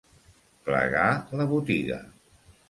[0.69, 1.05] Plegar
[1.41, 2.01] la botiga.